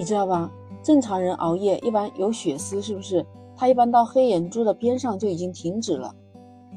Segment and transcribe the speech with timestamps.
[0.00, 0.50] 你知道吧？
[0.82, 3.26] 正常人熬夜一般有血丝，是不是？
[3.54, 6.16] 它一般到黑眼珠的边上就已经停止了。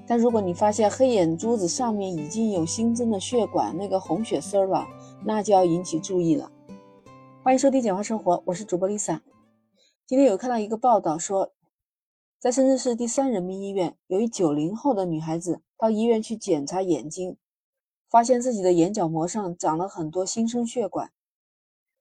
[0.06, 4.86] 但如果你发现黑眼珠子上面已经有新增的血管，那个红血丝了，
[5.24, 6.52] 那就要引起注意了。
[7.42, 9.22] 欢迎收听简化生活，我是主播 Lisa。
[10.06, 11.54] 今天有看到一个报道说，
[12.42, 17.38] 在深圳市第三人民医院，有一九零后的女孩子到医院去检查眼睛，
[18.10, 21.10] 发现自己的眼角膜上长了很多新生血管。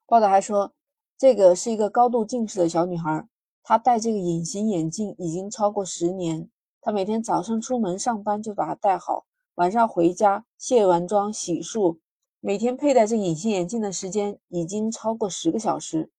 [0.05, 0.73] 报道还说，
[1.23, 3.29] 这个是一个高度近视的小女孩，
[3.63, 6.51] 她戴这个隐形眼镜已经超过十年。
[6.81, 11.99] 她每天早上出门上班就把它戴好，晚上回家卸完妆洗漱，
[12.41, 16.11] 每天佩戴这隐形眼镜的时间已经超过十个小时。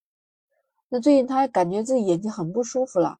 [0.88, 3.18] 那最近她还感觉自己眼睛很不舒服了，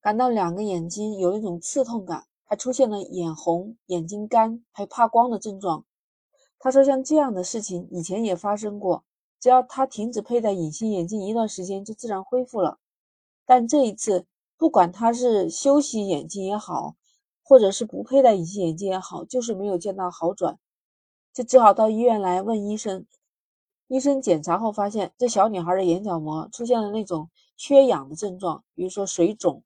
[0.00, 5.84] 感到两个眼睛有一种刺痛感，还出现了眼红、眼睛干、还怕光的症状。
[6.58, 9.04] 她说，像这样的事情以前也发生过，
[9.40, 12.78] 只要她停止佩戴隐形眼镜一段时间，就自然恢复了。
[13.44, 14.26] 但这一次。
[14.60, 16.94] 不管他是休息眼镜也好，
[17.42, 20.58] 或者是不佩戴隐形眼镜也好，就是没有见到好转，
[21.32, 23.06] 就只好到医院来问医生。
[23.88, 29.62] 医生检查后发现，这小女孩的眼角膜出现了那种缺氧的症状，比如说水肿，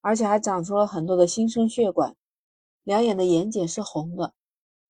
[0.00, 2.16] 而且还长出了很多的新生血管，
[2.82, 4.34] 两眼的眼睑是红的，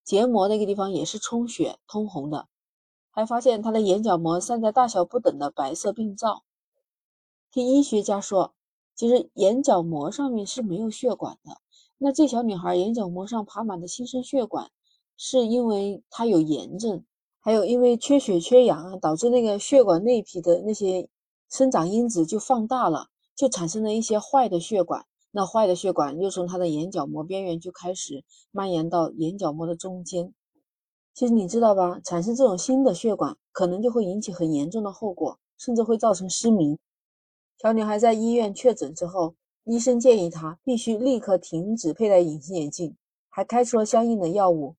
[0.03, 2.49] 结膜那个地方也是充血通红的，
[3.15, 6.43] 还发现她的眼角膜散在大小不等的白色病灶。
[7.51, 8.53] 听医学家说。
[8.97, 11.57] 其实眼角膜上面是没有血管的。
[11.99, 14.71] 那这小女孩眼角膜上爬满的新生血管，
[15.17, 17.05] 是因为她有炎症，
[17.41, 21.09] 还有因为缺血缺氧啊，导致那个血管内皮的那些
[21.51, 25.05] 生长因子就放大了，就产生了一些坏的血管。
[25.33, 30.33] 那坏的血管又从她的眼角膜边缘就开始蔓延到眼角膜的中间。
[31.15, 32.01] 其实你知道吧？
[32.05, 36.77] 产生这种新的血管，可能就会引起很严重的后果，甚至会造成失明。
[37.59, 42.97] 小女孩在医院确诊之后，医生建议她必须立刻停止佩戴隐形眼镜，
[43.31, 44.75] 还开出了相应的药物。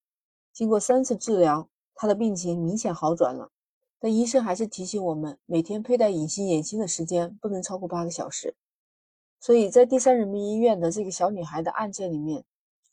[0.51, 3.51] 经过三次治疗，她的病情明显好转了。
[3.97, 8.55] 但医生还是提醒我们，每天佩戴隐形眼镜的时间不能超过八个小时。
[9.39, 12.43] 所以在第三人民医院的这个小女孩的案件里面，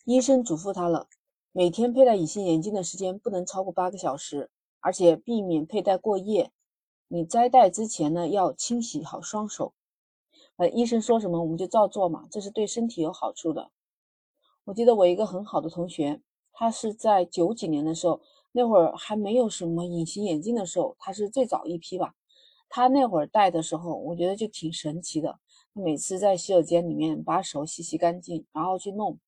[0.05, 1.09] 医生嘱咐她了，
[1.55, 6.51] 每天佩戴隐形眼镜的时间不能超过八个小时，而且避免佩戴过夜。
[7.09, 9.75] 你摘戴之前呢，要清洗好双手。
[10.57, 13.71] 呃，医生说什么我们就照做嘛，这是对身体有好处的。
[14.65, 16.23] 我记得我一个很好的同学，
[16.55, 22.15] 他是在九几年的时候，那会儿还没有什么隐形眼镜的时候，他是最早一批吧。
[22.71, 25.39] 他那会儿戴的时候，我觉得就挺神奇的。
[25.75, 29.19] 每次在洗手间里面把手洗洗干净，然后去弄。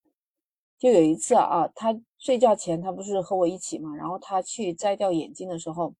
[0.78, 5.94] 就有一次啊，他睡觉前他不是和我一起嘛，然后他去摘掉眼镜的时候。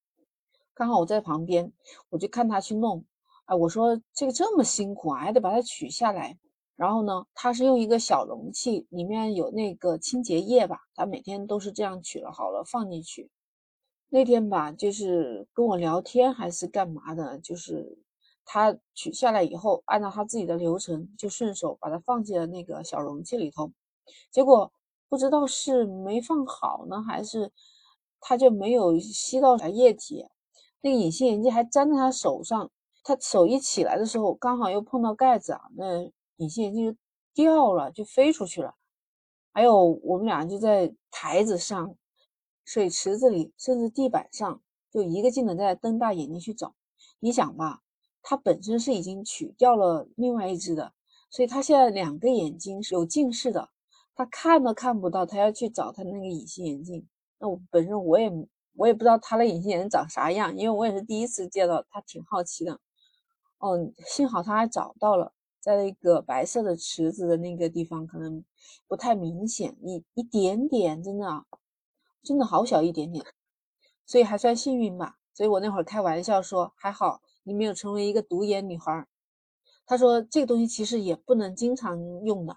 [0.77, 1.73] 刚好我在旁边，
[2.11, 3.05] 我就看他去弄。
[3.45, 6.37] 哎，我说这个这么辛苦啊，还得把它取下来。
[6.75, 10.81] 然后呢，他是用一个小容器，里面有那个清洁液吧。
[10.97, 13.31] 他每天都是这样取了好了放进去。
[14.09, 17.97] 那天吧，就是跟我聊天还是干嘛的，就是
[18.45, 23.71] 他取下来以后，按照他自己的流程，就顺手把它放进了那个小容器里头。
[24.31, 24.73] 结果
[25.09, 27.53] 不知道是没放好呢，还是
[28.21, 30.27] 他就没有吸到啥液体。
[30.81, 32.71] 那个隐形眼镜还粘在他手上，
[33.03, 36.99] 他手一起来的时候，刚好又碰到盖子啊，那隐形眼镜就
[37.33, 38.75] 掉了，就飞出去了。
[39.53, 41.95] 还有我们俩就在台子上、
[42.65, 44.61] 水池子里，甚至地板上，
[44.91, 46.75] 就一个劲的在瞪大眼睛去找。
[47.21, 47.81] 你想吧，
[48.21, 50.93] 他本身是已经取掉了另外一只的，
[51.31, 53.71] 所以他现在两个眼睛是有近视的，
[54.15, 57.07] 他看都看不到，他要去找他那个隐形眼镜。
[57.39, 58.31] 那我本身我也。
[58.77, 62.81] 我也不知道他的隐形眼镜长啥样，因为我也是第一次见到，他挺好奇的。
[63.59, 68.45] 哦，幸好他还找到了，在那个白色的池子的那个地方，可能
[68.89, 71.45] 不太明显，一一点点，真的，
[72.25, 73.25] 真的好小一点点，
[74.05, 75.19] 所以还算幸运吧。
[75.33, 79.07] 所以我那会儿开玩笑说，还好你没有成为一个独眼女孩。
[79.87, 82.57] 他说这个东西其实也不能经常用的。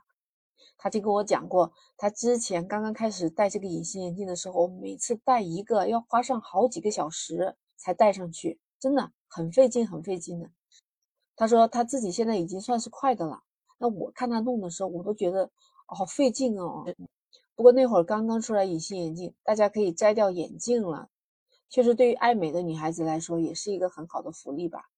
[0.77, 10.50] 他就跟我讲过，他之前刚刚开始戴这个隐形眼镜的时候，每次戴一个要花上好几个小时才戴上去，真的很费劲，很费劲的。
[11.36, 13.44] 他说他自己现在已经算是快的了。
[13.77, 15.51] 那我看他弄的时候，我都觉得
[15.86, 16.86] 好费劲哦。
[17.56, 21.09] 不过那会儿刚刚出来隐形眼镜，大家可以摘掉眼镜了，
[21.69, 24.89] 确实对于爱美的女孩子来说也是一个很好的福利吧。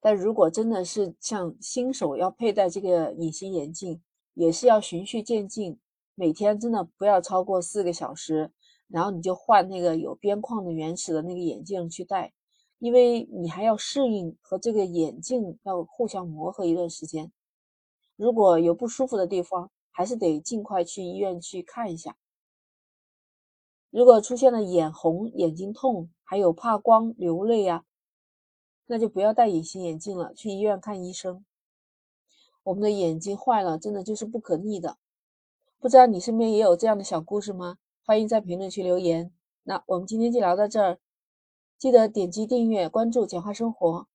[0.00, 4.02] 但如果真的是像新手要佩戴这个隐形眼镜，
[4.34, 5.78] 也是要循序渐进，
[6.14, 8.52] 每天真的不要超过四个小时，
[8.88, 12.32] 然后你就换那个有边框的原始的那个眼镜去戴。
[12.78, 17.30] 因为你还要适应和这个眼镜要互相磨合一段时间。
[18.16, 22.16] 如果有不舒服的地方，还是得尽快去医院去看一下。
[23.90, 27.84] 如果出现了眼红、眼睛痛，还有怕光、流泪呀，
[28.86, 31.44] 那就不要戴隐形眼镜了，去医院看医生。
[32.64, 34.98] 我们的眼睛坏了，真的就是不可逆的。
[35.80, 37.78] 不知道你身边也有这样的小故事吗？
[38.04, 39.32] 欢迎在评论区留言。
[39.64, 40.98] 那我们今天就聊到这儿，
[41.78, 44.06] 记得点击订阅、关注“简化生活”。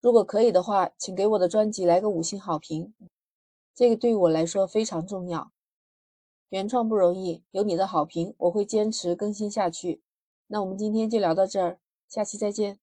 [0.00, 2.94] 如果可以的话，请给我的专辑来个五星好评，
[3.74, 5.50] 这个对我来说非常重要。
[6.50, 10.00] 原创不容易，有你的好评，我会坚持更新下去。
[10.46, 11.78] 那我们今天就聊到这儿，
[12.08, 12.78] 下期再见。